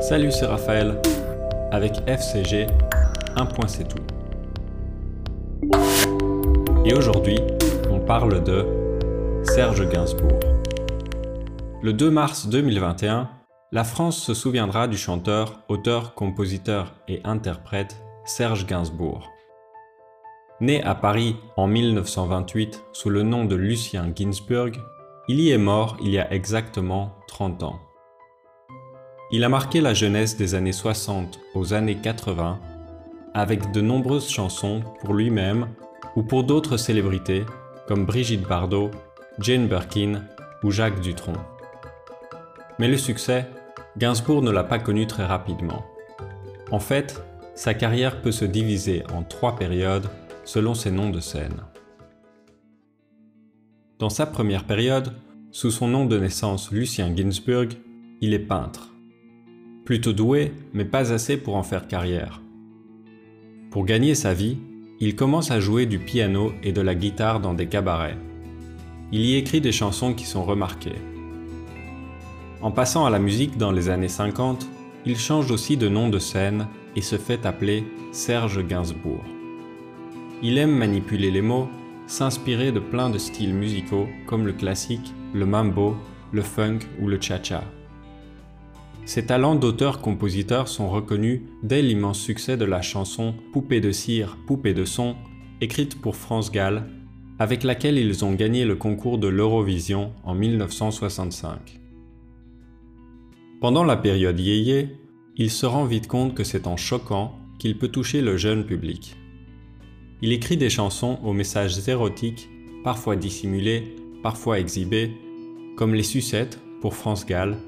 [0.00, 1.00] Salut, c'est Raphaël.
[1.72, 2.66] Avec FCG,
[3.36, 4.02] un point c'est tout.
[6.84, 7.38] Et aujourd'hui,
[7.90, 8.64] on parle de
[9.42, 10.40] Serge Gainsbourg.
[11.82, 13.28] Le 2 mars 2021,
[13.72, 19.30] la France se souviendra du chanteur, auteur, compositeur et interprète Serge Gainsbourg.
[20.60, 24.78] Né à Paris en 1928 sous le nom de Lucien Ginsburg,
[25.28, 27.80] il y est mort il y a exactement 30 ans.
[29.36, 32.60] Il a marqué la jeunesse des années 60 aux années 80
[33.34, 35.66] avec de nombreuses chansons pour lui-même
[36.14, 37.44] ou pour d'autres célébrités
[37.88, 38.92] comme Brigitte Bardot,
[39.40, 40.22] Jane Birkin
[40.62, 41.32] ou Jacques Dutronc.
[42.78, 43.48] Mais le succès,
[43.98, 45.84] Gainsbourg ne l'a pas connu très rapidement.
[46.70, 47.20] En fait,
[47.56, 50.06] sa carrière peut se diviser en trois périodes
[50.44, 51.64] selon ses noms de scène.
[53.98, 55.12] Dans sa première période,
[55.50, 57.70] sous son nom de naissance Lucien Ginsburg,
[58.20, 58.93] il est peintre.
[59.84, 62.40] Plutôt doué, mais pas assez pour en faire carrière.
[63.70, 64.58] Pour gagner sa vie,
[65.00, 68.16] il commence à jouer du piano et de la guitare dans des cabarets.
[69.12, 70.98] Il y écrit des chansons qui sont remarquées.
[72.62, 74.66] En passant à la musique dans les années 50,
[75.04, 76.66] il change aussi de nom de scène
[76.96, 79.24] et se fait appeler Serge Gainsbourg.
[80.42, 81.68] Il aime manipuler les mots
[82.06, 85.96] s'inspirer de plein de styles musicaux comme le classique, le mambo,
[86.32, 87.64] le funk ou le cha-cha.
[89.06, 94.72] Ses talents d'auteur-compositeur sont reconnus dès l'immense succès de la chanson Poupée de cire, poupée
[94.72, 95.14] de son,
[95.60, 96.88] écrite pour France Gall,
[97.38, 101.80] avec laquelle ils ont gagné le concours de l'Eurovision en 1965.
[103.60, 104.96] Pendant la période yéyé,
[105.36, 109.16] il se rend vite compte que c'est en choquant qu'il peut toucher le jeune public.
[110.22, 112.48] Il écrit des chansons aux messages érotiques,
[112.82, 115.10] parfois dissimulés, parfois exhibés,
[115.76, 117.58] comme Les Sucettes pour France Gall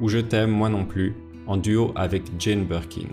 [0.00, 1.14] ou Je t'aime moi non plus
[1.46, 3.08] en duo avec Jane Birkin.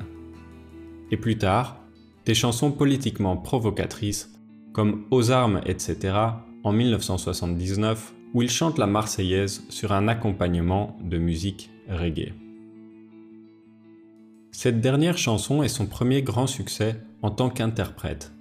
[1.11, 1.81] Et plus tard,
[2.25, 4.31] des chansons politiquement provocatrices
[4.73, 6.15] comme Aux armes, etc.
[6.63, 12.33] en 1979 où il chante la Marseillaise sur un accompagnement de musique reggae.
[14.51, 18.31] Cette dernière chanson est son premier grand succès en tant qu'interprète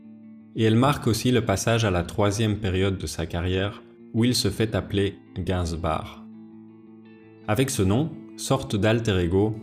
[0.57, 3.83] et elle marque aussi le passage à la troisième période de sa carrière
[4.13, 6.25] où il se fait appeler Gainsbar.
[7.47, 9.55] Avec ce nom, sorte d'alter ego,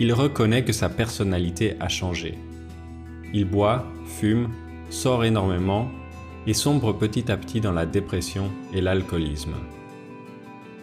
[0.00, 2.38] il reconnaît que sa personnalité a changé.
[3.34, 4.48] Il boit, fume,
[4.88, 5.90] sort énormément
[6.46, 9.54] et sombre petit à petit dans la dépression et l'alcoolisme.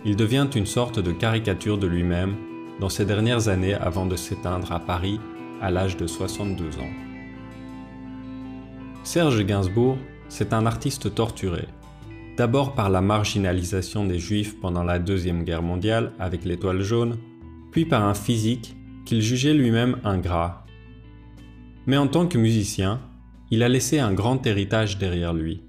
[0.06, 2.36] Il devient une sorte de caricature de lui-même
[2.80, 5.20] dans ses dernières années avant de s'éteindre à Paris
[5.60, 6.94] à l'âge de 62 ans.
[9.04, 9.98] Serge Gainsbourg,
[10.30, 11.66] c'est un artiste torturé.
[12.38, 17.18] D'abord par la marginalisation des Juifs pendant la Deuxième Guerre mondiale avec l'étoile jaune,
[17.72, 18.76] puis par un physique
[19.06, 20.66] qu'il jugeait lui-même ingrat.
[21.86, 23.02] Mais en tant que musicien,
[23.52, 25.62] il a laissé un grand héritage derrière lui.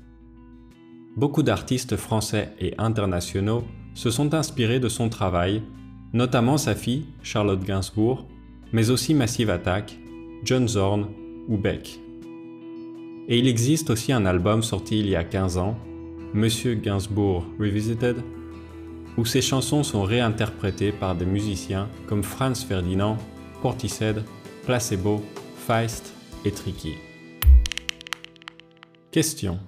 [1.17, 5.63] Beaucoup d'artistes français et internationaux se sont inspirés de son travail,
[6.13, 8.27] notamment sa fille, Charlotte Gainsbourg,
[8.73, 9.99] mais aussi Massive Attack,
[10.45, 11.09] John Zorn
[11.49, 12.01] ou Beck.
[13.29, 15.77] Et il existe aussi un album sorti il y a 15 ans,
[16.35, 18.17] Monsieur Gainsbourg Revisited,
[19.17, 23.17] où ses chansons sont réinterprétées par des musiciens comme Franz Ferdinand,
[23.63, 24.23] Portishead,
[24.65, 25.23] Placebo,
[25.67, 26.13] Feist
[26.45, 26.95] et Tricky.
[29.11, 29.59] Question.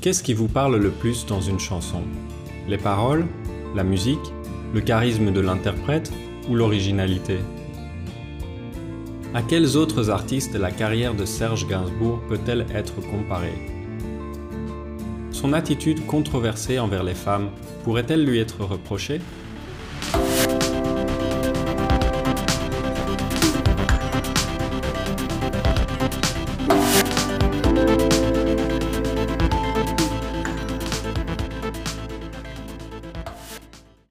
[0.00, 2.02] Qu'est-ce qui vous parle le plus dans une chanson?
[2.68, 3.26] Les paroles
[3.74, 4.32] La musique
[4.74, 6.12] Le charisme de l'interprète
[6.48, 7.38] Ou l'originalité?
[9.34, 13.77] À quels autres artistes la carrière de Serge Gainsbourg peut-elle être comparée?
[15.40, 17.50] Son attitude controversée envers les femmes
[17.84, 19.20] pourrait-elle lui être reprochée?